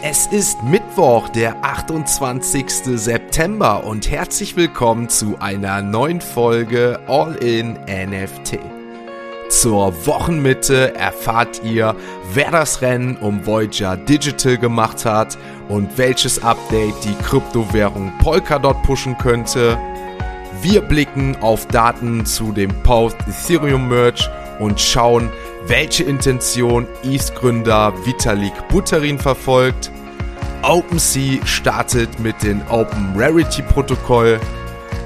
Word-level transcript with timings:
Es 0.00 0.28
ist 0.28 0.62
Mittwoch, 0.62 1.28
der 1.28 1.56
28. 1.64 2.66
September 2.84 3.82
und 3.82 4.08
herzlich 4.08 4.54
willkommen 4.54 5.08
zu 5.08 5.36
einer 5.40 5.82
neuen 5.82 6.20
Folge 6.20 7.00
All 7.08 7.34
in 7.34 7.72
NFT. 7.72 8.60
Zur 9.48 10.06
Wochenmitte 10.06 10.94
erfahrt 10.94 11.64
ihr, 11.64 11.96
wer 12.32 12.52
das 12.52 12.80
Rennen 12.80 13.16
um 13.16 13.44
Voyager 13.44 13.96
Digital 13.96 14.56
gemacht 14.56 15.04
hat 15.04 15.36
und 15.68 15.98
welches 15.98 16.44
Update 16.44 16.94
die 17.02 17.16
Kryptowährung 17.24 18.12
Polkadot 18.22 18.80
pushen 18.84 19.18
könnte. 19.18 19.76
Wir 20.62 20.80
blicken 20.80 21.36
auf 21.40 21.66
Daten 21.66 22.24
zu 22.24 22.52
dem 22.52 22.70
Post 22.84 23.16
Ethereum 23.26 23.88
Merge 23.88 24.30
und 24.60 24.80
schauen, 24.80 25.32
welche 25.68 26.04
Intention 26.04 26.86
ETH-Gründer 27.02 27.92
Vitalik 28.04 28.52
Buterin 28.68 29.18
verfolgt. 29.18 29.90
OpenSea 30.62 31.44
startet 31.44 32.18
mit 32.18 32.42
dem 32.42 32.62
Open 32.68 33.12
Rarity 33.16 33.62
Protokoll 33.62 34.40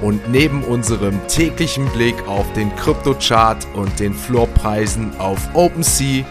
und 0.01 0.29
neben 0.29 0.63
unserem 0.63 1.19
täglichen 1.27 1.85
Blick 1.89 2.15
auf 2.27 2.51
den 2.53 2.73
Kryptochart 2.77 3.67
und 3.75 3.99
den 3.99 4.13
Floorpreisen 4.13 5.11
auf 5.19 5.39
OpenSea 5.53 6.23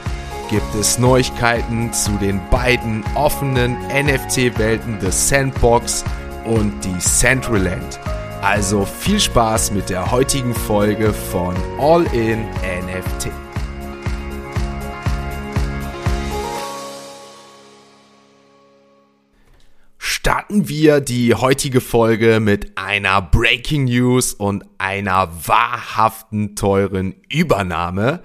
gibt 0.51 0.75
es 0.75 0.99
Neuigkeiten 0.99 1.93
zu 1.93 2.11
den 2.13 2.41
beiden 2.51 3.05
offenen 3.15 3.77
NFT-Welten 3.89 4.99
des 4.99 5.29
Sandbox 5.29 6.05
und 6.45 6.73
die 6.85 6.99
Centraland. 6.99 8.01
Also 8.43 8.85
viel 8.85 9.21
Spaß 9.21 9.71
mit 9.71 9.89
der 9.89 10.11
heutigen 10.11 10.55
Folge 10.55 11.13
von 11.13 11.55
All 11.79 12.05
in 12.13 12.41
NFT. 12.41 13.42
Starten 20.25 20.69
wir 20.69 21.01
die 21.01 21.35
heutige 21.35 21.81
Folge 21.81 22.39
mit 22.39 22.79
einer 22.79 23.21
Breaking 23.21 23.87
News 23.87 24.35
und 24.35 24.65
einer 24.79 25.29
wahrhaften 25.49 26.55
teuren 26.55 27.17
Übernahme. 27.29 28.23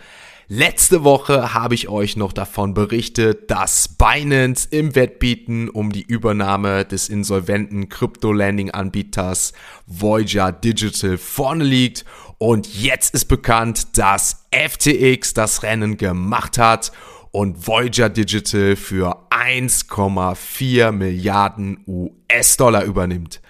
Letzte 0.48 1.04
Woche 1.04 1.56
habe 1.56 1.74
ich 1.74 1.90
euch 1.90 2.16
noch 2.16 2.34
davon 2.34 2.76
berichtet, 2.76 3.50
dass 3.50 3.88
Binance 3.88 4.68
im 4.70 4.94
Wettbieten 4.94 5.70
um 5.70 5.92
die 5.92 6.04
Übernahme 6.04 6.86
des 6.86 7.10
insolventen 7.10 7.90
Crypto-Landing-Anbieters 7.90 9.54
Voyager 9.88 10.52
Digital 10.52 11.18
vorne 11.18 11.64
liegt 11.64 12.06
und 12.38 12.80
jetzt 12.80 13.16
ist 13.16 13.26
bekannt, 13.26 13.98
dass 13.98 14.46
FTX 14.52 15.34
das 15.34 15.64
Rennen 15.64 15.98
gemacht 15.98 16.60
hat 16.60 16.92
und 17.38 17.68
Voyager 17.68 18.10
Digital 18.10 18.76
für 18.76 19.16
1,4 19.30 20.92
Milliarden 20.92 21.84
US-Dollar 21.86 22.84
übernimmt. 22.84 23.42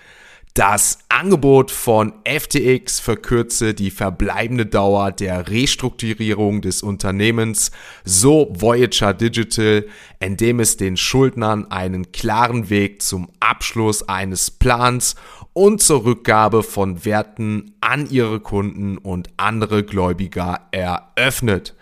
Das 0.53 0.99
Angebot 1.07 1.71
von 1.71 2.11
FTX 2.25 2.99
verkürze 2.99 3.73
die 3.73 3.89
verbleibende 3.89 4.65
Dauer 4.65 5.13
der 5.13 5.47
Restrukturierung 5.47 6.59
des 6.61 6.83
Unternehmens, 6.83 7.71
so 8.03 8.53
Voyager 8.59 9.13
Digital, 9.13 9.85
indem 10.19 10.59
es 10.59 10.75
den 10.75 10.97
Schuldnern 10.97 11.71
einen 11.71 12.11
klaren 12.11 12.69
Weg 12.69 13.01
zum 13.01 13.29
Abschluss 13.39 14.09
eines 14.09 14.51
Plans 14.51 15.15
und 15.53 15.81
zur 15.81 16.03
Rückgabe 16.03 16.61
von 16.61 17.05
Werten 17.05 17.77
an 17.79 18.09
ihre 18.09 18.41
Kunden 18.41 18.97
und 18.97 19.29
andere 19.37 19.85
Gläubiger 19.85 20.67
eröffnet. 20.71 21.76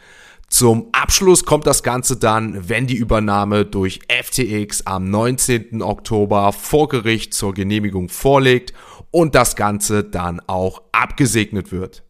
Zum 0.55 0.87
Abschluss 0.93 1.43
kommt 1.43 1.67
das 1.67 1.83
Ganze 1.83 2.15
dann, 2.15 2.69
wenn 2.69 2.87
die 2.87 2.95
Übernahme 2.95 3.65
durch 3.65 3.99
FTX 4.07 4.87
am 4.87 5.09
19. 5.09 5.81
Oktober 5.81 6.53
vor 6.53 6.87
Gericht 6.87 7.33
zur 7.33 7.53
Genehmigung 7.53 8.07
vorliegt 8.07 8.71
und 9.11 9.35
das 9.35 9.57
Ganze 9.57 10.05
dann 10.05 10.39
auch 10.47 10.81
abgesegnet 10.93 11.73
wird. 11.73 12.04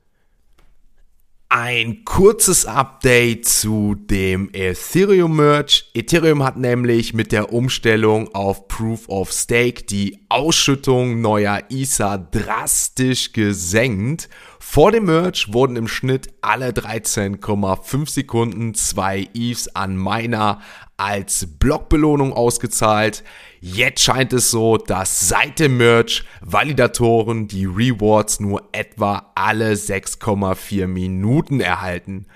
Ein 1.48 2.04
kurzes 2.06 2.66
Update 2.66 3.46
zu 3.48 3.94
dem 3.96 4.50
Ethereum 4.52 5.36
Merge. 5.36 5.84
Ethereum 5.94 6.44
hat 6.44 6.58
nämlich 6.58 7.14
mit 7.14 7.32
der 7.32 7.54
Umstellung 7.54 8.34
auf 8.34 8.68
Proof 8.68 9.08
of 9.10 9.32
Stake 9.32 9.84
die 9.84 10.26
Ausschüttung 10.28 11.22
neuer 11.22 11.62
Ether 11.70 12.18
drastisch 12.18 13.32
gesenkt. 13.32 14.28
Vor 14.60 14.92
dem 14.92 15.06
Merge 15.06 15.46
wurden 15.50 15.76
im 15.76 15.88
Schnitt 15.88 16.34
alle 16.42 16.70
13,5 16.70 18.10
Sekunden 18.10 18.74
zwei 18.74 19.30
ETHs 19.36 19.68
an 19.76 19.96
Miner 19.96 20.62
als 20.98 21.48
Blockbelohnung 21.60 22.34
ausgezahlt. 22.34 23.24
Jetzt 23.68 24.04
scheint 24.04 24.32
es 24.32 24.52
so, 24.52 24.78
dass 24.78 25.28
seit 25.28 25.58
dem 25.58 25.78
Merge 25.78 26.22
Validatoren 26.40 27.48
die 27.48 27.66
Rewards 27.66 28.40
nur 28.40 28.62
etwa 28.74 29.32
alle 29.34 29.74
6,4 29.74 30.86
Minuten 30.86 31.62
erhalten. 31.62 32.28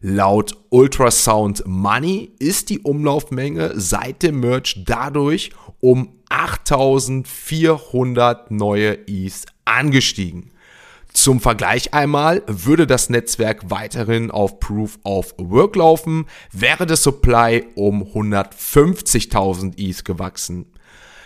Laut 0.00 0.56
Ultrasound 0.70 1.62
Money 1.66 2.32
ist 2.40 2.68
die 2.68 2.80
Umlaufmenge 2.80 3.74
seit 3.76 4.24
dem 4.24 4.40
Merge 4.40 4.82
dadurch 4.84 5.52
um 5.78 6.14
8400 6.30 8.50
neue 8.50 9.06
ETHs 9.06 9.46
angestiegen. 9.64 10.52
Zum 11.12 11.40
Vergleich 11.40 11.92
einmal, 11.92 12.42
würde 12.46 12.86
das 12.86 13.10
Netzwerk 13.10 13.70
weiterhin 13.70 14.30
auf 14.30 14.58
Proof 14.58 14.98
of 15.04 15.34
Work 15.38 15.76
laufen, 15.76 16.26
wäre 16.50 16.86
der 16.86 16.96
Supply 16.96 17.64
um 17.74 18.02
150.000 18.02 19.74
ETH 19.76 20.04
gewachsen. 20.04 20.71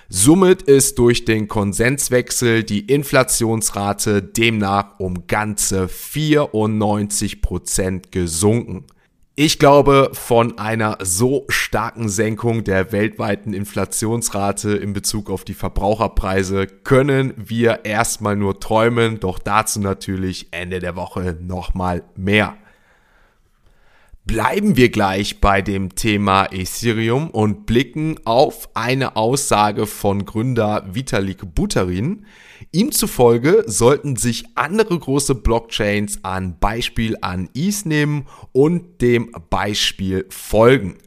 Somit 0.09 0.63
ist 0.63 1.01
durch 1.01 1.25
den 1.25 1.49
Konsenswechsel 1.49 2.63
die 2.63 2.87
Inflationsrate 2.87 4.23
demnach 4.23 5.01
um 5.01 5.27
ganze 5.27 5.87
94% 5.87 8.13
gesunken. 8.13 8.85
Ich 9.39 9.59
glaube, 9.59 10.13
von 10.15 10.59
einer 10.59 10.97
so 11.03 11.45
starken 11.49 12.09
Senkung 12.09 12.65
der 12.65 12.91
weltweiten 12.93 13.53
Inflationsrate 13.53 14.77
in 14.77 14.95
Bezug 14.95 15.29
auf 15.29 15.45
die 15.45 15.55
Verbraucherpreise 15.55 16.67
können 16.67 17.35
wir 17.37 17.85
erstmal 17.85 18.37
nur 18.37 18.61
träumen, 18.61 19.21
doch 19.21 19.39
dazu 19.39 19.81
natürlich 19.81 20.49
Ende 20.53 20.79
der 20.79 20.97
Woche 20.97 21.37
nochmal 21.41 22.03
mehr. 22.17 22.57
Bleiben 24.27 24.77
wir 24.77 24.89
gleich 24.89 25.41
bei 25.41 25.63
dem 25.63 25.95
Thema 25.95 26.47
Ethereum 26.51 27.31
und 27.31 27.65
blicken 27.65 28.17
auf 28.25 28.69
eine 28.75 29.15
Aussage 29.15 29.87
von 29.87 30.25
Gründer 30.25 30.85
Vitalik 30.93 31.55
Buterin. 31.55 32.27
Ihm 32.73 32.91
zufolge 32.91 33.63
sollten 33.69 34.17
sich 34.17 34.45
andere 34.57 34.99
große 34.99 35.37
Blockchains 35.37 36.25
an 36.25 36.59
Beispiel 36.59 37.17
an 37.21 37.49
ETH 37.55 37.87
nehmen 37.87 38.27
und 38.51 39.01
dem 39.01 39.31
Beispiel 39.49 40.27
folgen. 40.29 40.99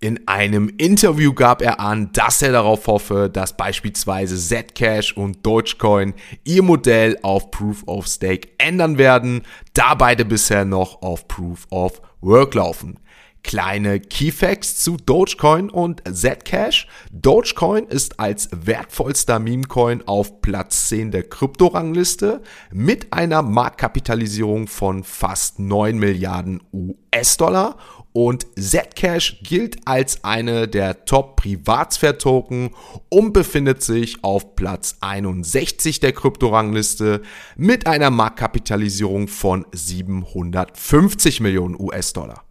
In 0.00 0.26
einem 0.26 0.68
Interview 0.76 1.32
gab 1.32 1.62
er 1.62 1.78
an, 1.78 2.10
dass 2.12 2.42
er 2.42 2.50
darauf 2.50 2.88
hoffe, 2.88 3.30
dass 3.32 3.56
beispielsweise 3.56 4.36
Zcash 4.36 5.16
und 5.16 5.46
Dogecoin 5.46 6.12
ihr 6.44 6.62
Modell 6.64 7.18
auf 7.22 7.52
Proof 7.52 7.84
of 7.86 8.08
Stake 8.08 8.48
ändern 8.58 8.98
werden, 8.98 9.42
da 9.74 9.94
beide 9.94 10.24
bisher 10.24 10.64
noch 10.64 11.00
auf 11.02 11.28
Proof 11.28 11.66
of 11.70 12.02
Work 12.24 12.54
laufen. 12.54 12.98
Kleine 13.42 14.00
Keyfacts 14.00 14.82
zu 14.82 14.96
Dogecoin 14.96 15.68
und 15.68 16.02
Zcash. 16.10 16.88
Dogecoin 17.12 17.84
ist 17.84 18.18
als 18.18 18.48
wertvollster 18.52 19.38
Memecoin 19.38 20.02
auf 20.08 20.40
Platz 20.40 20.88
10 20.88 21.10
der 21.10 21.24
Kryptorangliste 21.24 22.40
mit 22.72 23.12
einer 23.12 23.42
Marktkapitalisierung 23.42 24.66
von 24.66 25.04
fast 25.04 25.58
9 25.58 25.98
Milliarden 25.98 26.62
US-Dollar 26.72 27.76
und 28.16 28.46
Zcash 28.56 29.40
gilt 29.42 29.88
als 29.88 30.22
eine 30.22 30.68
der 30.68 31.04
Top-Privatsphäre-Token 31.04 32.70
und 33.08 33.32
befindet 33.32 33.82
sich 33.82 34.22
auf 34.22 34.54
Platz 34.54 34.98
61 35.00 35.98
der 35.98 36.12
Kryptorangliste 36.12 37.22
mit 37.56 37.88
einer 37.88 38.10
Marktkapitalisierung 38.10 39.26
von 39.26 39.66
750 39.72 41.40
Millionen 41.40 41.74
US-Dollar. 41.76 42.44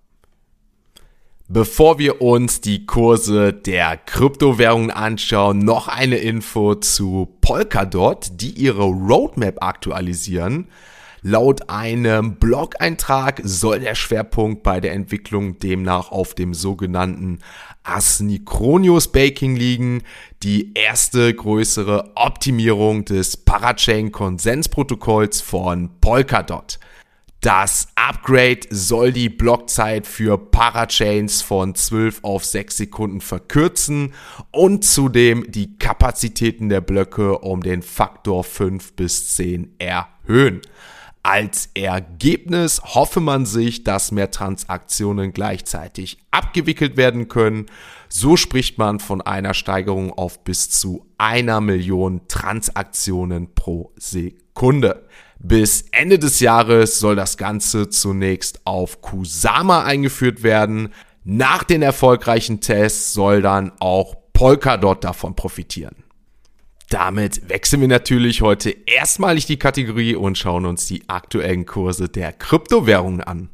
Bevor 1.47 1.97
wir 1.97 2.21
uns 2.21 2.59
die 2.59 2.85
Kurse 2.85 3.53
der 3.53 3.95
Kryptowährungen 3.95 4.91
anschauen, 4.91 5.59
noch 5.59 5.87
eine 5.87 6.17
Info 6.17 6.75
zu 6.75 7.37
Polkadot, 7.39 8.31
die 8.33 8.51
ihre 8.51 8.83
Roadmap 8.83 9.63
aktualisieren. 9.63 10.67
Laut 11.25 11.69
einem 11.69 12.35
Blog-Eintrag 12.35 13.39
soll 13.45 13.79
der 13.79 13.95
Schwerpunkt 13.95 14.61
bei 14.61 14.81
der 14.81 14.91
Entwicklung 14.91 15.57
demnach 15.57 16.11
auf 16.11 16.33
dem 16.33 16.53
sogenannten 16.53 17.39
Asynchronous 17.83 19.09
Baking 19.09 19.55
liegen, 19.55 20.03
die 20.43 20.73
erste 20.73 21.33
größere 21.33 22.11
Optimierung 22.15 23.05
des 23.05 23.37
Parachain 23.37 24.11
Konsensprotokolls 24.11 25.39
von 25.39 25.91
Polkadot. 26.01 26.77
Das 27.39 27.87
Upgrade 27.95 28.67
soll 28.69 29.13
die 29.13 29.29
Blockzeit 29.29 30.05
für 30.05 30.37
Parachains 30.37 31.41
von 31.41 31.73
12 31.73 32.19
auf 32.23 32.43
6 32.43 32.75
Sekunden 32.75 33.21
verkürzen 33.21 34.13
und 34.51 34.83
zudem 34.83 35.49
die 35.49 35.77
Kapazitäten 35.77 36.67
der 36.67 36.81
Blöcke 36.81 37.39
um 37.39 37.63
den 37.63 37.81
Faktor 37.81 38.43
5 38.43 38.91
bis 38.97 39.35
10 39.37 39.75
erhöhen. 39.79 40.59
Als 41.25 41.69
Ergebnis 41.73 42.81
hoffe 42.83 43.21
man 43.21 43.45
sich, 43.45 43.85
dass 43.85 44.11
mehr 44.11 44.29
Transaktionen 44.29 45.31
gleichzeitig 45.31 46.17
abgewickelt 46.31 46.97
werden 46.97 47.29
können. 47.29 47.67
So 48.09 48.35
spricht 48.35 48.77
man 48.77 48.99
von 48.99 49.21
einer 49.21 49.53
Steigerung 49.53 50.11
auf 50.11 50.43
bis 50.43 50.69
zu 50.69 51.05
einer 51.17 51.61
Million 51.61 52.27
Transaktionen 52.27 53.55
pro 53.55 53.93
Sekunde. 53.95 55.07
Bis 55.39 55.85
Ende 55.91 56.19
des 56.19 56.41
Jahres 56.41 56.99
soll 56.99 57.15
das 57.15 57.37
Ganze 57.37 57.87
zunächst 57.87 58.59
auf 58.65 59.01
Kusama 59.01 59.85
eingeführt 59.85 60.43
werden. 60.43 60.89
Nach 61.23 61.63
den 61.63 61.81
erfolgreichen 61.81 62.59
Tests 62.59 63.13
soll 63.13 63.41
dann 63.41 63.71
auch 63.79 64.17
Polkadot 64.33 65.05
davon 65.05 65.37
profitieren. 65.37 66.02
Damit 66.89 67.49
wechseln 67.49 67.81
wir 67.81 67.87
natürlich 67.87 68.41
heute 68.41 68.75
erstmalig 68.85 69.45
die 69.45 69.57
Kategorie 69.57 70.15
und 70.15 70.37
schauen 70.37 70.65
uns 70.65 70.85
die 70.85 71.07
aktuellen 71.07 71.65
Kurse 71.65 72.09
der 72.09 72.31
Kryptowährungen 72.31 73.21
an. 73.21 73.49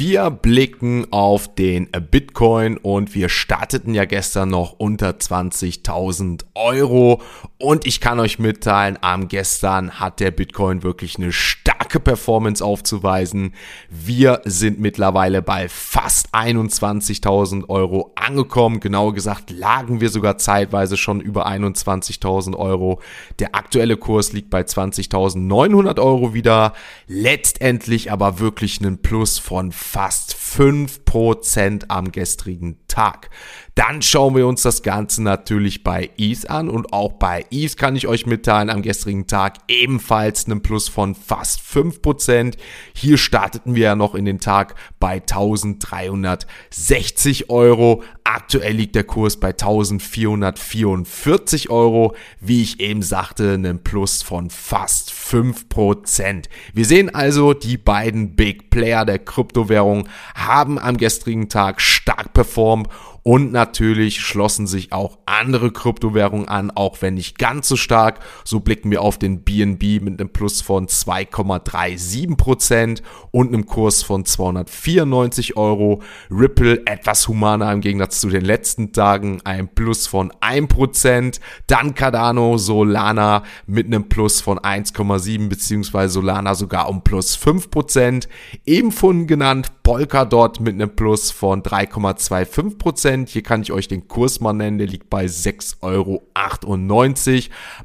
Wir 0.00 0.30
blicken 0.30 1.08
auf 1.10 1.52
den 1.56 1.88
Bitcoin 1.90 2.76
und 2.76 3.16
wir 3.16 3.28
starteten 3.28 3.94
ja 3.94 4.04
gestern 4.04 4.48
noch 4.48 4.74
unter 4.78 5.10
20.000 5.10 6.44
Euro 6.54 7.20
und 7.60 7.84
ich 7.88 8.00
kann 8.00 8.20
euch 8.20 8.38
mitteilen, 8.38 8.98
am 9.00 9.26
gestern 9.26 9.98
hat 9.98 10.20
der 10.20 10.30
Bitcoin 10.30 10.84
wirklich 10.84 11.16
eine 11.16 11.32
starke 11.32 11.98
Performance 11.98 12.64
aufzuweisen. 12.64 13.52
Wir 13.90 14.42
sind 14.44 14.78
mittlerweile 14.78 15.42
bei 15.42 15.68
fast 15.68 16.32
21.000 16.32 17.68
Euro 17.68 18.12
angekommen. 18.14 18.78
Genauer 18.78 19.12
gesagt 19.12 19.50
lagen 19.50 20.00
wir 20.00 20.08
sogar 20.08 20.38
zeitweise 20.38 20.96
schon 20.96 21.20
über 21.20 21.48
21.000 21.48 22.54
Euro. 22.54 23.00
Der 23.40 23.56
aktuelle 23.56 23.96
Kurs 23.96 24.32
liegt 24.32 24.50
bei 24.50 24.60
20.900 24.60 25.98
Euro 26.00 26.34
wieder. 26.34 26.74
Letztendlich 27.08 28.12
aber 28.12 28.38
wirklich 28.38 28.80
einen 28.80 29.02
Plus 29.02 29.40
von 29.40 29.72
fast 29.88 30.34
5% 30.34 31.86
am 31.88 32.12
gestrigen 32.12 32.76
Tag. 32.88 33.30
Dann 33.78 34.02
schauen 34.02 34.34
wir 34.34 34.46
uns 34.48 34.62
das 34.62 34.82
Ganze 34.82 35.22
natürlich 35.22 35.84
bei 35.84 36.10
ETH 36.18 36.50
an 36.50 36.68
und 36.68 36.92
auch 36.92 37.12
bei 37.12 37.46
ETH 37.52 37.76
kann 37.76 37.94
ich 37.94 38.08
euch 38.08 38.26
mitteilen, 38.26 38.70
am 38.70 38.82
gestrigen 38.82 39.28
Tag 39.28 39.58
ebenfalls 39.68 40.46
einen 40.46 40.62
Plus 40.62 40.88
von 40.88 41.14
fast 41.14 41.60
5%. 41.60 42.56
Hier 42.92 43.18
starteten 43.18 43.76
wir 43.76 43.84
ja 43.84 43.94
noch 43.94 44.16
in 44.16 44.24
den 44.24 44.40
Tag 44.40 44.74
bei 44.98 45.20
1360 45.20 47.50
Euro. 47.50 48.02
Aktuell 48.24 48.74
liegt 48.74 48.96
der 48.96 49.04
Kurs 49.04 49.38
bei 49.38 49.50
1444 49.50 51.70
Euro. 51.70 52.16
Wie 52.40 52.62
ich 52.62 52.80
eben 52.80 53.02
sagte, 53.02 53.52
einen 53.52 53.84
Plus 53.84 54.24
von 54.24 54.50
fast 54.50 55.12
5%. 55.12 56.46
Wir 56.74 56.84
sehen 56.84 57.14
also, 57.14 57.54
die 57.54 57.78
beiden 57.78 58.34
Big 58.34 58.70
Player 58.70 59.04
der 59.04 59.20
Kryptowährung 59.20 60.08
haben 60.34 60.80
am 60.80 60.96
gestrigen 60.96 61.48
Tag 61.48 61.80
stark 61.80 62.32
performt 62.32 62.88
und 63.28 63.52
natürlich 63.52 64.22
schlossen 64.22 64.66
sich 64.66 64.94
auch 64.94 65.18
andere 65.26 65.70
Kryptowährungen 65.70 66.48
an, 66.48 66.70
auch 66.70 67.02
wenn 67.02 67.12
nicht 67.12 67.38
ganz 67.38 67.68
so 67.68 67.76
stark. 67.76 68.20
So 68.42 68.60
blicken 68.60 68.90
wir 68.90 69.02
auf 69.02 69.18
den 69.18 69.42
BNB 69.42 70.02
mit 70.02 70.18
einem 70.18 70.30
Plus 70.30 70.62
von 70.62 70.86
2,37% 70.86 73.02
und 73.30 73.48
einem 73.48 73.66
Kurs 73.66 74.02
von 74.02 74.24
294 74.24 75.58
Euro. 75.58 76.00
Ripple 76.30 76.86
etwas 76.86 77.28
humaner 77.28 77.70
im 77.70 77.82
Gegensatz 77.82 78.22
zu 78.22 78.30
den 78.30 78.46
letzten 78.46 78.94
Tagen, 78.94 79.42
ein 79.44 79.68
Plus 79.68 80.06
von 80.06 80.32
1%. 80.40 81.38
Dann 81.66 81.94
Cardano, 81.94 82.56
Solana 82.56 83.42
mit 83.66 83.88
einem 83.88 84.08
Plus 84.08 84.40
von 84.40 84.58
1,7 84.58 85.50
beziehungsweise 85.50 86.14
Solana 86.14 86.54
sogar 86.54 86.88
um 86.88 87.04
plus 87.04 87.36
5%. 87.36 88.26
Ebenfalls 88.64 89.26
genannt 89.26 89.77
Polkadot 89.88 90.60
mit 90.60 90.74
einem 90.74 90.94
Plus 90.94 91.30
von 91.30 91.62
3,25%. 91.62 92.76
Prozent. 92.76 93.30
Hier 93.30 93.42
kann 93.42 93.62
ich 93.62 93.72
euch 93.72 93.88
den 93.88 94.06
Kurs 94.06 94.38
mal 94.38 94.52
nennen, 94.52 94.76
der 94.76 94.86
liegt 94.86 95.08
bei 95.08 95.24
6,98 95.24 95.80
Euro. 95.80 96.22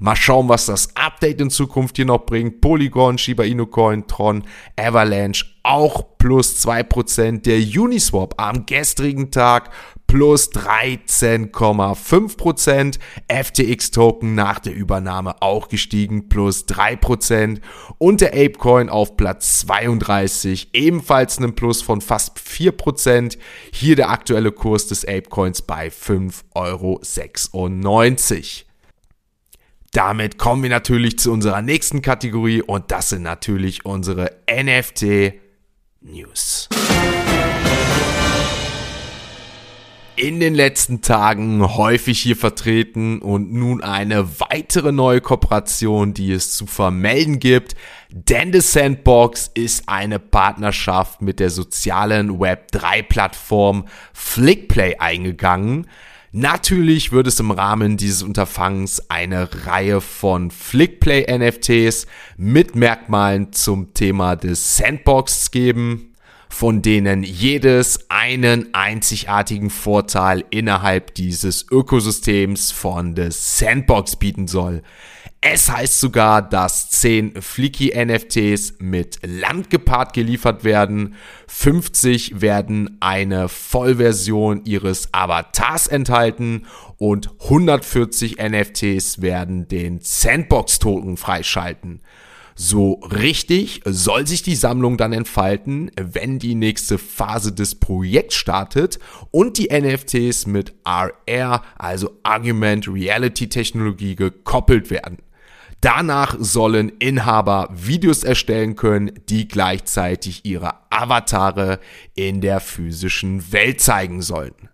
Mal 0.02 0.16
schauen, 0.18 0.50
was 0.50 0.66
das 0.66 0.94
Update 0.98 1.40
in 1.40 1.50
Zukunft 1.50 1.96
hier 1.96 2.04
noch 2.04 2.26
bringt. 2.26 2.60
Polygon, 2.60 3.18
Shiba 3.18 3.46
Inu 3.46 3.68
Coin, 3.68 4.06
Tron, 4.06 4.44
Avalanche 4.76 5.46
auch 5.64 6.18
plus 6.18 6.66
2%. 6.66 7.44
Der 7.44 7.60
Uniswap 7.82 8.34
am 8.36 8.66
gestrigen 8.66 9.32
Tag 9.32 9.70
plus 10.13 10.50
13,5%. 10.51 13.00
FTX 13.27 13.89
Token 13.89 14.36
nach 14.36 14.60
der 14.60 14.75
Übernahme 14.75 15.42
auch 15.42 15.69
gestiegen, 15.69 16.30
plus 16.30 16.68
3%. 16.68 17.62
Und 17.98 18.21
der 18.21 18.33
Apecoin 18.33 18.89
auf 18.89 19.18
Platz 19.18 19.62
32, 19.62 20.69
ebenfalls 20.74 21.39
einen 21.39 21.56
Plus 21.56 21.81
von 21.81 22.00
fast 22.00 22.38
4%. 22.38 23.39
Hier 23.71 23.95
der 23.95 24.12
aktuelle 24.12 24.51
Kurs 24.51 24.86
des 24.86 25.04
Apecoins 25.04 25.63
bei 25.63 25.88
5,96 25.88 26.44
Euro. 26.54 27.01
Damit 29.94 30.38
kommen 30.38 30.62
wir 30.62 30.69
natürlich 30.69 31.18
zu 31.18 31.31
unserer 31.31 31.63
nächsten 31.63 32.04
Kategorie 32.04 32.62
und 32.62 32.92
das 32.92 33.10
sind 33.10 33.24
natürlich 33.24 33.83
unsere 33.83 34.30
NFT 34.48 35.33
News 36.01 36.69
in 40.15 40.39
den 40.39 40.54
letzten 40.54 41.01
Tagen 41.01 41.75
häufig 41.75 42.19
hier 42.19 42.36
vertreten 42.36 43.19
und 43.19 43.51
nun 43.51 43.81
eine 43.81 44.39
weitere 44.39 44.92
neue 44.92 45.21
Kooperation, 45.21 46.13
die 46.13 46.31
es 46.31 46.56
zu 46.56 46.68
vermelden 46.68 47.39
gibt. 47.39 47.75
Denn 48.10 48.54
The 48.54 48.60
Sandbox 48.60 49.50
ist 49.54 49.89
eine 49.89 50.19
Partnerschaft 50.19 51.21
mit 51.21 51.39
der 51.39 51.50
sozialen 51.50 52.39
Web3-Plattform 52.39 53.86
Flickplay 54.13 54.98
eingegangen. 54.98 55.88
Natürlich 56.31 57.12
wird 57.12 57.27
es 57.27 57.39
im 57.39 57.51
Rahmen 57.51 57.98
dieses 57.98 58.24
Unterfangens 58.24 59.10
eine 59.10 59.50
Reihe 59.65 60.01
von 60.01 60.51
Flickplay 60.51 61.25
NFTs 61.38 62.07
mit 62.38 62.75
Merkmalen 62.75 63.54
zum 63.54 63.94
Thema 63.94 64.36
des 64.36 64.77
Sandbox 64.77 65.51
geben 65.51 66.12
von 66.54 66.84
denen 66.84 67.24
jedes 67.24 68.12
einen 68.12 68.76
einzigartigen 68.76 69.72
Vorteil 69.72 70.46
innerhalb 70.52 71.16
dieses 71.16 71.66
Ökosystems 71.72 72.72
von 72.72 73.16
The 73.16 73.30
Sandbox 73.32 74.18
bieten 74.18 74.48
soll. 74.48 74.84
Es 75.42 75.70
heißt 75.72 76.00
sogar, 76.00 76.48
dass 76.48 76.92
10 76.92 77.42
Flicky 77.42 77.92
NFTs 77.98 78.75
mit 78.80 79.18
Land 79.25 79.72
gepaart 79.72 80.13
geliefert 80.13 80.63
werden. 80.63 81.16
50 81.48 82.39
werden 82.39 82.98
eine 83.00 83.50
Vollversion 83.50 84.63
ihres 84.63 85.12
Avatars 85.12 85.88
enthalten 85.88 86.68
und 86.98 87.32
140 87.42 88.38
NFTs 88.38 89.24
werden 89.24 89.68
den 89.68 90.01
Sandbox 90.01 90.77
Token 90.77 91.18
freischalten. 91.18 92.01
So 92.55 93.00
richtig 93.01 93.81
soll 93.86 94.27
sich 94.27 94.43
die 94.43 94.55
Sammlung 94.55 94.98
dann 94.98 95.13
entfalten, 95.13 95.89
wenn 95.95 96.38
die 96.38 96.55
nächste 96.55 96.98
Phase 96.98 97.51
des 97.51 97.75
Projekts 97.75 98.36
startet 98.36 99.00
und 99.31 99.57
die 99.57 99.69
NFTs 99.72 100.45
mit 100.45 100.74
RR, 100.86 101.63
also 101.77 102.12
Argument 102.22 102.88
Reality 102.88 103.50
Technologie, 103.50 104.15
gekoppelt 104.15 104.91
werden. 104.91 105.17
Danach 105.81 106.38
sollen 106.39 106.93
Inhaber 107.00 107.67
Videos 107.74 108.24
erstellen 108.24 108.77
können, 108.77 109.12
die 109.27 109.50
gleichzeitig 109.50 110.45
ihre 110.45 110.75
Avatare 110.89 111.79
in 112.15 112.39
der 112.39 112.62
physischen 112.62 113.51
Welt 113.51 113.81
zeigen 113.81 114.22
sollen. 114.22 114.69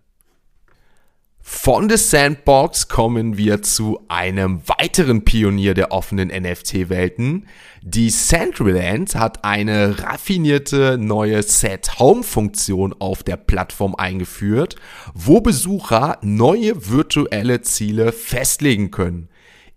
Von 1.52 1.90
The 1.90 1.96
Sandbox 1.98 2.88
kommen 2.88 3.36
wir 3.36 3.60
zu 3.60 4.00
einem 4.08 4.62
weiteren 4.66 5.24
Pionier 5.24 5.74
der 5.74 5.92
offenen 5.92 6.28
NFT-Welten. 6.28 7.48
Die 7.82 8.08
Sandreland 8.08 9.16
hat 9.16 9.44
eine 9.44 9.98
raffinierte 9.98 10.96
neue 10.96 11.42
Set-Home-Funktion 11.42 12.94
auf 12.98 13.24
der 13.24 13.36
Plattform 13.36 13.94
eingeführt, 13.96 14.76
wo 15.12 15.42
Besucher 15.42 16.18
neue 16.22 16.88
virtuelle 16.88 17.60
Ziele 17.60 18.12
festlegen 18.12 18.90
können. 18.90 19.28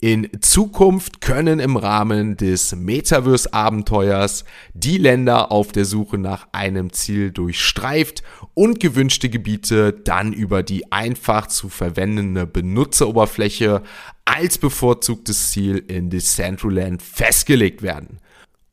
In 0.04 0.28
Zukunft 0.42 1.22
können 1.22 1.62
im 1.62 1.78
Rahmen 1.78 2.36
des 2.36 2.76
Metaverse-Abenteuers 2.76 4.44
die 4.74 4.98
Länder 4.98 5.50
auf 5.50 5.72
der 5.72 5.86
Suche 5.86 6.18
nach 6.18 6.50
einem 6.52 6.92
Ziel 6.92 7.32
durchstreift 7.32 8.22
und 8.54 8.82
gewünschte 8.82 9.30
Gebiete 9.30 9.94
dann 9.94 10.34
über 10.34 10.62
die 10.62 10.92
einfach 10.92 11.48
zu 11.48 11.70
verwendende 11.70 12.46
Benutzeroberfläche 12.46 13.82
als 14.26 14.58
bevorzugtes 14.58 15.52
Ziel 15.52 15.78
in 15.78 16.10
Decentraland 16.10 17.02
festgelegt 17.02 17.82
werden. 17.82 18.20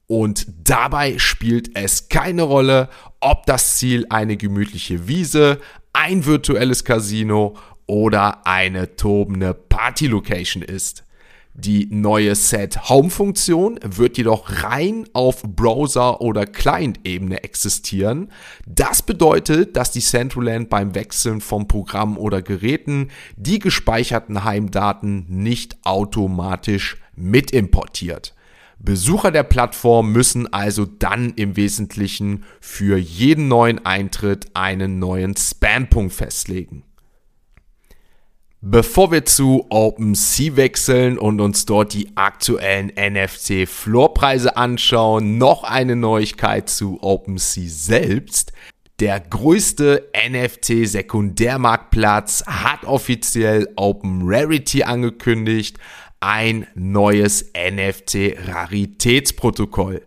Und 0.09 0.49
dabei 0.65 1.21
spielt 1.21 1.79
es 1.79 2.09
keine 2.09 2.43
Rolle, 2.43 2.89
ob 3.21 3.47
das 3.47 3.77
Ziel 3.77 4.05
eine 4.11 4.37
gemütliche 4.37 5.07
Wiese, 5.07 5.61
ein 5.93 6.27
virtuelles 6.27 6.83
Casino 6.83 7.57
oder 7.87 8.49
eine 8.49 8.97
tobende 8.97 9.55
Party-Location 9.55 10.65
ist. 10.65 11.05
Die 11.55 11.89
neue 11.91 12.37
Set 12.37 12.89
Home 12.89 13.11
Funktion 13.11 13.79
wird 13.83 14.17
jedoch 14.17 14.63
rein 14.63 15.05
auf 15.13 15.43
Browser- 15.43 16.21
oder 16.21 16.47
Client-Ebene 16.47 17.43
existieren. 17.43 18.31
Das 18.67 19.03
bedeutet, 19.03 19.77
dass 19.77 19.91
die 19.91 20.01
Centraland 20.01 20.71
beim 20.71 20.95
Wechseln 20.95 21.41
von 21.41 21.67
Programmen 21.67 22.17
oder 22.17 22.41
Geräten 22.41 23.09
die 23.37 23.59
gespeicherten 23.59 24.45
Heimdaten 24.45 25.27
nicht 25.29 25.77
automatisch 25.85 26.99
mitimportiert. 27.17 28.35
Besucher 28.79 29.31
der 29.31 29.43
Plattform 29.43 30.13
müssen 30.13 30.51
also 30.53 30.87
dann 30.87 31.35
im 31.35 31.57
Wesentlichen 31.57 32.45
für 32.61 32.97
jeden 32.97 33.49
neuen 33.49 33.85
Eintritt 33.85 34.47
einen 34.55 34.99
neuen 34.99 35.37
Spam-Punkt 35.37 36.15
festlegen. 36.15 36.85
Bevor 38.63 39.11
wir 39.11 39.25
zu 39.25 39.65
OpenSea 39.71 40.55
wechseln 40.55 41.17
und 41.17 41.41
uns 41.41 41.65
dort 41.65 41.95
die 41.95 42.15
aktuellen 42.15 42.93
NFC-Floorpreise 42.95 44.55
anschauen, 44.55 45.39
noch 45.39 45.65
eine 45.65 45.97
Neuigkeit 45.97 46.69
zu 46.69 47.03
OpenSea 47.03 47.69
selbst. 47.69 48.53
Der 48.99 49.19
größte 49.19 50.11
NFT-Sekundärmarktplatz 50.15 52.45
hat 52.47 52.85
offiziell 52.85 53.67
Open 53.77 54.21
Rarity 54.25 54.83
angekündigt, 54.83 55.79
ein 56.21 56.67
neues 56.75 57.51
NFT-Raritätsprotokoll. 57.55 60.03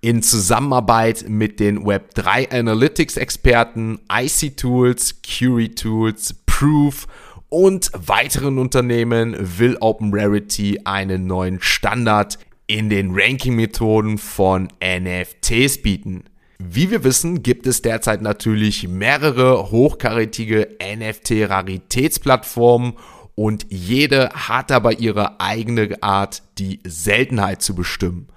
In 0.00 0.22
Zusammenarbeit 0.22 1.28
mit 1.28 1.58
den 1.58 1.84
Web3 1.84 2.52
Analytics 2.52 3.16
Experten 3.16 3.98
IC 4.10 4.56
Tools, 4.56 5.20
Curie 5.22 5.74
Tools, 5.74 6.36
Proof 6.46 7.08
und 7.50 7.90
weiteren 7.94 8.58
Unternehmen 8.58 9.36
will 9.58 9.76
Open 9.80 10.12
Rarity 10.14 10.80
einen 10.84 11.26
neuen 11.26 11.60
Standard 11.60 12.38
in 12.66 12.88
den 12.88 13.10
Ranking-Methoden 13.12 14.16
von 14.16 14.68
NFTs 14.82 15.82
bieten. 15.82 16.24
Wie 16.58 16.90
wir 16.90 17.04
wissen, 17.04 17.42
gibt 17.42 17.66
es 17.66 17.82
derzeit 17.82 18.22
natürlich 18.22 18.86
mehrere 18.86 19.70
hochkarätige 19.70 20.76
NFT-Raritätsplattformen 20.80 22.94
und 23.34 23.66
jede 23.70 24.30
hat 24.30 24.70
aber 24.70 25.00
ihre 25.00 25.40
eigene 25.40 26.00
Art, 26.02 26.44
die 26.58 26.78
Seltenheit 26.84 27.62
zu 27.62 27.74
bestimmen. 27.74 28.28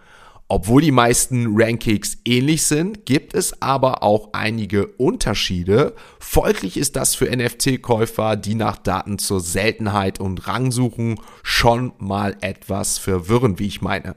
Obwohl 0.55 0.83
die 0.83 0.91
meisten 0.91 1.59
Rankings 1.59 2.19
ähnlich 2.25 2.61
sind, 2.67 3.07
gibt 3.07 3.33
es 3.33 3.59
aber 3.59 4.03
auch 4.03 4.29
einige 4.33 4.85
Unterschiede. 4.85 5.95
Folglich 6.19 6.77
ist 6.77 6.95
das 6.95 7.15
für 7.15 7.25
NFT-Käufer, 7.35 8.35
die 8.35 8.53
nach 8.53 8.77
Daten 8.77 9.17
zur 9.17 9.39
Seltenheit 9.39 10.19
und 10.19 10.47
Rang 10.47 10.71
suchen, 10.71 11.19
schon 11.41 11.93
mal 11.97 12.37
etwas 12.41 12.99
verwirrend, 12.99 13.57
wie 13.57 13.65
ich 13.65 13.81
meine. 13.81 14.15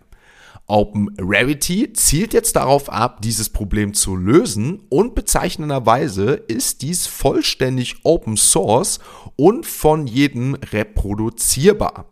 Open 0.66 1.08
Rarity 1.18 1.94
zielt 1.94 2.34
jetzt 2.34 2.56
darauf 2.56 2.92
ab, 2.92 3.22
dieses 3.22 3.48
Problem 3.48 3.94
zu 3.94 4.14
lösen 4.14 4.82
und 4.90 5.14
bezeichnenderweise 5.14 6.32
ist 6.34 6.82
dies 6.82 7.06
vollständig 7.06 8.00
Open 8.02 8.36
Source 8.36 8.98
und 9.36 9.64
von 9.64 10.06
jedem 10.06 10.52
reproduzierbar 10.52 12.10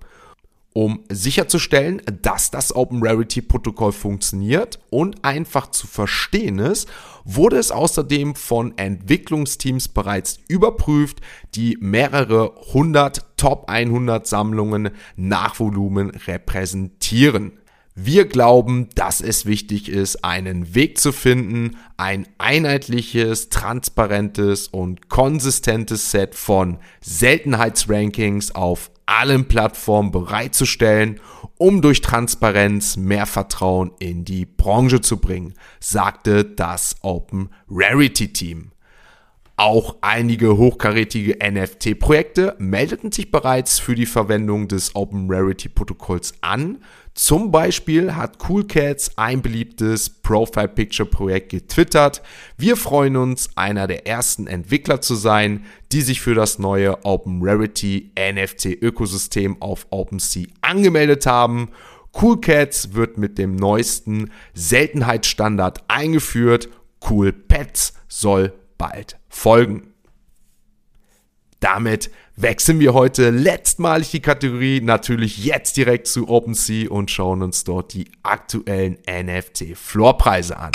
um 0.74 1.04
sicherzustellen, 1.08 2.02
dass 2.20 2.50
das 2.50 2.74
Open 2.74 3.00
Rarity 3.00 3.40
Protokoll 3.40 3.92
funktioniert 3.92 4.80
und 4.90 5.24
einfach 5.24 5.70
zu 5.70 5.86
verstehen 5.86 6.58
ist, 6.58 6.88
wurde 7.24 7.56
es 7.56 7.70
außerdem 7.70 8.34
von 8.34 8.76
Entwicklungsteams 8.76 9.88
bereits 9.88 10.40
überprüft, 10.48 11.20
die 11.54 11.78
mehrere 11.80 12.52
hundert 12.72 13.24
Top 13.36 13.70
100 13.70 14.26
Sammlungen 14.26 14.90
nach 15.16 15.60
Volumen 15.60 16.10
repräsentieren. 16.10 17.52
Wir 17.94 18.24
glauben, 18.26 18.88
dass 18.96 19.20
es 19.20 19.46
wichtig 19.46 19.88
ist, 19.88 20.24
einen 20.24 20.74
Weg 20.74 20.98
zu 20.98 21.12
finden, 21.12 21.76
ein 21.96 22.26
einheitliches, 22.38 23.50
transparentes 23.50 24.66
und 24.66 25.08
konsistentes 25.08 26.10
Set 26.10 26.34
von 26.34 26.78
Seltenheitsrankings 27.00 28.52
auf 28.56 28.90
allen 29.06 29.46
Plattformen 29.48 30.10
bereitzustellen, 30.10 31.20
um 31.56 31.82
durch 31.82 32.00
Transparenz 32.00 32.96
mehr 32.96 33.26
Vertrauen 33.26 33.92
in 33.98 34.24
die 34.24 34.44
Branche 34.44 35.00
zu 35.00 35.18
bringen, 35.18 35.54
sagte 35.80 36.44
das 36.44 36.96
Open 37.02 37.50
Rarity 37.68 38.32
Team. 38.32 38.73
Auch 39.56 39.98
einige 40.00 40.56
hochkarätige 40.56 41.38
NFT-Projekte 41.40 42.56
meldeten 42.58 43.12
sich 43.12 43.30
bereits 43.30 43.78
für 43.78 43.94
die 43.94 44.04
Verwendung 44.04 44.66
des 44.66 44.96
Open 44.96 45.30
Rarity 45.30 45.68
Protokolls 45.68 46.34
an. 46.40 46.78
Zum 47.14 47.52
Beispiel 47.52 48.16
hat 48.16 48.38
Cool 48.48 48.66
Cats 48.66 49.16
ein 49.16 49.42
beliebtes 49.42 50.10
Profile 50.10 50.66
Picture 50.66 51.08
Projekt 51.08 51.50
getwittert. 51.50 52.20
Wir 52.58 52.76
freuen 52.76 53.14
uns, 53.14 53.48
einer 53.54 53.86
der 53.86 54.08
ersten 54.08 54.48
Entwickler 54.48 55.00
zu 55.00 55.14
sein, 55.14 55.64
die 55.92 56.00
sich 56.00 56.20
für 56.20 56.34
das 56.34 56.58
neue 56.58 57.04
Open 57.04 57.38
Rarity 57.40 58.10
NFT 58.18 58.82
Ökosystem 58.82 59.62
auf 59.62 59.86
OpenSea 59.90 60.48
angemeldet 60.62 61.26
haben. 61.26 61.68
Cool 62.20 62.40
Cats 62.40 62.94
wird 62.94 63.18
mit 63.18 63.38
dem 63.38 63.54
neuesten 63.54 64.32
Seltenheitsstandard 64.54 65.84
eingeführt. 65.86 66.68
Cool 67.08 67.32
Pets 67.32 67.94
soll 68.08 68.52
bald 68.84 69.18
folgen. 69.30 69.94
Damit 71.60 72.10
wechseln 72.36 72.80
wir 72.80 72.92
heute 72.92 73.30
letztmalig 73.30 74.10
die 74.10 74.20
Kategorie 74.20 74.82
natürlich 74.82 75.42
jetzt 75.42 75.78
direkt 75.78 76.06
zu 76.06 76.28
OpenSea 76.28 76.90
und 76.90 77.10
schauen 77.10 77.40
uns 77.42 77.64
dort 77.64 77.94
die 77.94 78.10
aktuellen 78.22 78.98
NFT-Floorpreise 79.08 80.58
an. 80.58 80.72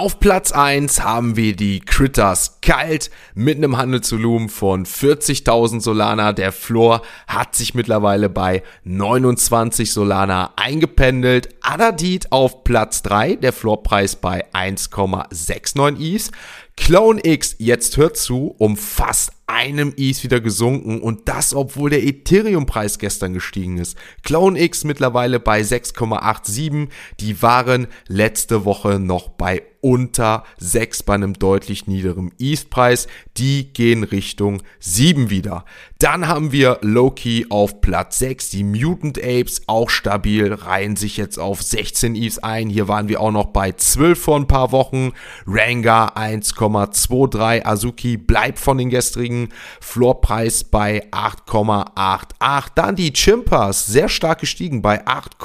Auf 0.00 0.18
Platz 0.18 0.50
1 0.50 1.02
haben 1.02 1.36
wir 1.36 1.54
die 1.54 1.80
Critters 1.80 2.60
kalt 2.62 3.10
mit 3.34 3.58
einem 3.58 3.76
Handelsvolumen 3.76 4.48
von 4.48 4.86
40.000 4.86 5.82
Solana. 5.82 6.32
Der 6.32 6.52
Floor 6.52 7.02
hat 7.26 7.54
sich 7.54 7.74
mittlerweile 7.74 8.30
bei 8.30 8.62
29 8.84 9.92
Solana 9.92 10.54
eingependelt. 10.56 11.50
Adadit 11.60 12.32
auf 12.32 12.64
Platz 12.64 13.02
3, 13.02 13.36
der 13.36 13.52
Floorpreis 13.52 14.16
bei 14.16 14.46
1,69 14.54 16.00
ETH. 16.00 16.30
Clone 16.78 17.20
X, 17.22 17.56
jetzt 17.58 17.98
hört 17.98 18.16
zu, 18.16 18.54
um 18.56 18.78
fast 18.78 19.32
einem 19.46 19.92
ETH 19.98 20.24
wieder 20.24 20.40
gesunken 20.40 21.02
und 21.02 21.28
das, 21.28 21.54
obwohl 21.54 21.90
der 21.90 22.02
Ethereum-Preis 22.02 22.98
gestern 22.98 23.34
gestiegen 23.34 23.76
ist. 23.76 23.98
Clone 24.22 24.58
X 24.58 24.84
mittlerweile 24.84 25.40
bei 25.40 25.60
6,87. 25.60 26.88
Die 27.20 27.42
waren 27.42 27.86
letzte 28.08 28.64
Woche 28.64 28.98
noch 28.98 29.28
bei 29.28 29.62
unter 29.80 30.44
6 30.58 31.02
bei 31.04 31.14
einem 31.14 31.34
deutlich 31.34 31.86
niederen 31.86 32.32
ETH-Preis. 32.38 33.08
Die 33.36 33.72
gehen 33.72 34.04
Richtung 34.04 34.62
7 34.78 35.30
wieder. 35.30 35.64
Dann 35.98 36.28
haben 36.28 36.52
wir 36.52 36.78
Loki 36.82 37.46
auf 37.50 37.80
Platz 37.80 38.18
6. 38.18 38.50
Die 38.50 38.64
Mutant 38.64 39.18
Apes 39.18 39.62
auch 39.66 39.90
stabil, 39.90 40.52
reihen 40.52 40.96
sich 40.96 41.16
jetzt 41.16 41.38
auf 41.38 41.62
16 41.62 42.14
ETH 42.14 42.42
ein. 42.42 42.68
Hier 42.68 42.88
waren 42.88 43.08
wir 43.08 43.20
auch 43.20 43.30
noch 43.30 43.46
bei 43.46 43.72
12 43.72 44.18
vor 44.20 44.36
ein 44.36 44.46
paar 44.46 44.72
Wochen. 44.72 45.12
Ranga 45.46 46.08
1,23. 46.08 47.64
Azuki 47.64 48.16
bleibt 48.16 48.58
von 48.58 48.78
den 48.78 48.90
gestrigen 48.90 49.48
Floorpreis 49.80 50.64
bei 50.64 51.06
8,88. 51.10 52.66
Dann 52.74 52.96
die 52.96 53.12
Chimpas 53.12 53.86
sehr 53.86 54.08
stark 54.08 54.40
gestiegen 54.40 54.82
bei 54.82 55.06
8, 55.06 55.38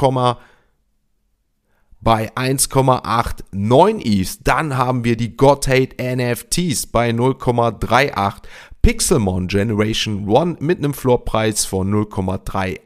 bei 2.05 2.31
1,89 2.35 4.05
ETH. 4.05 4.47
Dann 4.47 4.77
haben 4.77 5.03
wir 5.03 5.17
die 5.17 5.35
Godhate 5.35 5.95
NFTs 5.99 6.85
bei 6.85 7.09
0,38. 7.09 8.43
Pixelmon 8.83 9.47
Generation 9.47 10.29
1 10.29 10.61
mit 10.61 10.77
einem 10.77 10.93
Floorpreis 10.93 11.65
von 11.65 11.91
0,38. 11.91 12.77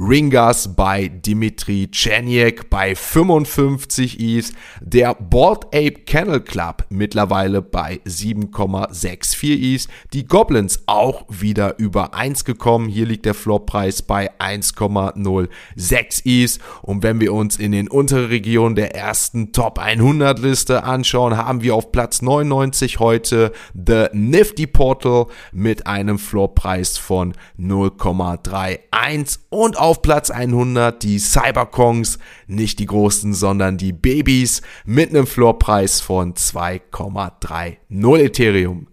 Ringers 0.00 0.76
bei 0.76 1.08
Dimitri 1.08 1.88
Cheniak 1.90 2.70
bei 2.70 2.94
55 2.94 4.20
ETH. 4.20 4.52
Der 4.80 5.14
Board 5.14 5.66
Ape 5.74 6.04
Kennel 6.06 6.40
Club 6.40 6.84
mittlerweile 6.88 7.62
bei 7.62 7.98
7,64 8.06 9.74
ETH. 9.74 9.88
Die 10.12 10.24
Goblins 10.24 10.84
auch 10.86 11.24
wieder 11.28 11.80
über 11.80 12.14
1 12.14 12.44
gekommen. 12.44 12.88
Hier 12.88 13.06
liegt 13.06 13.26
der 13.26 13.34
Floorpreis 13.34 14.02
bei 14.02 14.30
1,06 14.38 16.22
ETH. 16.24 16.60
Und 16.82 17.02
wenn 17.02 17.20
wir 17.20 17.32
uns 17.32 17.56
in 17.56 17.72
den 17.72 17.88
unteren 17.88 18.26
Regionen 18.26 18.76
der 18.76 18.94
ersten 18.94 19.50
Top 19.50 19.80
100 19.80 20.38
Liste 20.38 20.84
anschauen, 20.84 21.36
haben 21.36 21.62
wir 21.62 21.74
auf 21.74 21.90
Platz 21.90 22.22
99 22.22 23.00
heute 23.00 23.50
The 23.74 24.06
Nifty 24.12 24.68
Portal 24.68 25.26
mit 25.50 25.88
einem 25.88 26.20
Floorpreis 26.20 26.98
von 26.98 27.34
0,31 27.58 29.38
und 29.50 29.76
auf 29.76 29.87
Auf 29.88 30.02
Platz 30.02 30.30
100 30.30 31.02
die 31.02 31.18
Cyberkongs, 31.18 32.18
nicht 32.46 32.78
die 32.78 32.84
großen, 32.84 33.32
sondern 33.32 33.78
die 33.78 33.94
Babys 33.94 34.60
mit 34.84 35.08
einem 35.08 35.26
Floorpreis 35.26 36.02
von 36.02 36.34
2,30 36.34 38.18
Ethereum. 38.18 38.88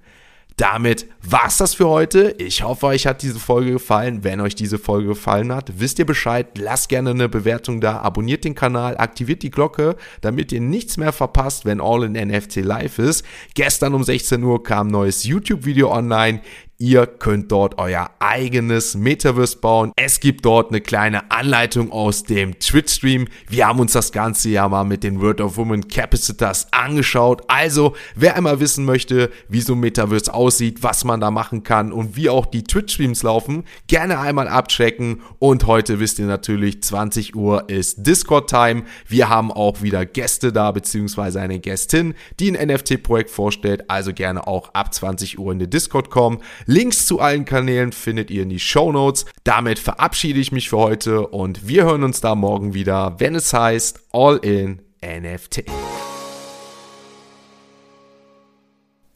Damit 0.57 1.07
war's 1.21 1.57
das 1.57 1.73
für 1.73 1.89
heute. 1.89 2.33
Ich 2.37 2.63
hoffe, 2.63 2.85
euch 2.85 3.07
hat 3.07 3.23
diese 3.23 3.39
Folge 3.39 3.73
gefallen. 3.73 4.23
Wenn 4.23 4.39
euch 4.39 4.55
diese 4.55 4.79
Folge 4.79 5.09
gefallen 5.09 5.53
hat, 5.53 5.81
wisst 5.81 5.99
ihr 5.99 6.05
Bescheid. 6.05 6.57
Lasst 6.57 6.87
gerne 6.87 7.09
eine 7.09 7.27
Bewertung 7.27 7.81
da, 7.81 7.97
abonniert 7.97 8.45
den 8.45 8.55
Kanal, 8.55 8.97
aktiviert 8.97 9.43
die 9.43 9.51
Glocke, 9.51 9.97
damit 10.21 10.53
ihr 10.53 10.61
nichts 10.61 10.95
mehr 10.95 11.11
verpasst, 11.11 11.65
wenn 11.65 11.81
All 11.81 12.05
in 12.05 12.13
NFC 12.13 12.57
live 12.63 12.99
ist. 12.99 13.25
Gestern 13.53 13.95
um 13.95 14.05
16 14.05 14.41
Uhr 14.43 14.63
kam 14.63 14.87
ein 14.87 14.91
neues 14.91 15.25
YouTube-Video 15.25 15.91
online. 15.91 16.39
Ihr 16.77 17.07
könnt 17.07 17.53
dort 17.53 17.77
euer 17.77 18.09
eigenes 18.19 18.95
Metaverse 18.95 19.59
bauen. 19.59 19.93
Es 19.95 20.19
gibt 20.19 20.43
dort 20.43 20.71
eine 20.71 20.81
kleine 20.81 21.31
Anleitung 21.31 21.89
aus 21.89 22.23
dem 22.23 22.59
Twitch-Stream. 22.59 23.29
Wir 23.47 23.67
haben 23.67 23.79
uns 23.79 23.93
das 23.93 24.11
Ganze 24.11 24.49
ja 24.49 24.67
mal 24.67 24.83
mit 24.83 25.01
den 25.01 25.21
Word 25.21 25.39
of 25.39 25.55
Woman 25.55 25.87
Capacitors 25.87 26.67
angeschaut. 26.71 27.43
Also, 27.47 27.95
wer 28.15 28.35
einmal 28.35 28.59
wissen 28.59 28.83
möchte, 28.83 29.31
wie 29.47 29.61
so 29.61 29.71
ein 29.71 29.79
Metaverse 29.79 30.33
aussieht, 30.33 30.83
was 30.83 31.05
man 31.05 31.21
da 31.21 31.31
machen 31.31 31.63
kann 31.63 31.93
und 31.93 32.17
wie 32.17 32.27
auch 32.27 32.45
die 32.45 32.63
Twitch-Streams 32.63 33.23
laufen, 33.23 33.63
gerne 33.87 34.19
einmal 34.19 34.49
abchecken. 34.49 35.21
Und 35.39 35.67
heute 35.67 36.01
wisst 36.01 36.19
ihr 36.19 36.25
natürlich, 36.25 36.83
20 36.83 37.37
Uhr 37.37 37.69
ist 37.69 38.05
Discord-Time. 38.05 38.83
Wir 39.07 39.29
haben 39.29 39.49
auch 39.49 39.81
wieder 39.81 40.05
Gäste 40.05 40.51
da, 40.51 40.71
beziehungsweise 40.71 41.39
eine 41.39 41.59
Gästin, 41.59 42.15
die 42.41 42.51
ein 42.51 42.67
NFT-Projekt 42.67 43.29
vorstellt. 43.29 43.89
Also 43.89 44.11
gerne 44.11 44.45
auch 44.45 44.73
ab 44.73 44.93
20 44.93 45.39
Uhr 45.39 45.53
in 45.53 45.59
den 45.59 45.69
Discord 45.69 46.09
kommen. 46.09 46.39
Links 46.67 47.05
zu 47.05 47.19
allen 47.19 47.45
Kanälen 47.45 47.91
findet 47.91 48.31
ihr 48.31 48.41
in 48.41 48.49
die 48.49 48.59
Show 48.59 48.91
Notes. 48.91 49.25
Damit 49.43 49.77
verabschiede 49.77 50.39
ich 50.39 50.51
mich 50.51 50.69
für 50.69 50.77
heute 50.77 51.27
und 51.27 51.67
wir 51.67 51.83
hören 51.83 52.03
uns 52.03 52.21
da 52.21 52.33
morgen 52.33 52.73
wieder, 52.73 53.19
wenn 53.19 53.35
es 53.35 53.53
heißt 53.53 53.99
All 54.11 54.37
in 54.37 54.81
NFT. 55.05 55.65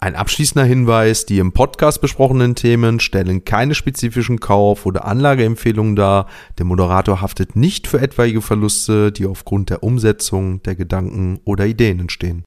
Ein 0.01 0.15
abschließender 0.15 0.63
Hinweis, 0.63 1.25
die 1.25 1.39
im 1.39 1.51
Podcast 1.51 2.01
besprochenen 2.01 2.53
Themen 2.53 2.99
stellen 2.99 3.43
keine 3.43 3.73
spezifischen 3.73 4.39
Kauf- 4.39 4.85
oder 4.85 5.05
Anlageempfehlungen 5.05 5.95
dar. 5.95 6.27
Der 6.59 6.65
Moderator 6.65 7.19
haftet 7.19 7.55
nicht 7.55 7.87
für 7.87 7.99
etwaige 7.99 8.41
Verluste, 8.41 9.11
die 9.11 9.25
aufgrund 9.25 9.71
der 9.71 9.81
Umsetzung 9.81 10.61
der 10.63 10.75
Gedanken 10.75 11.39
oder 11.45 11.65
Ideen 11.65 11.99
entstehen. 11.99 12.45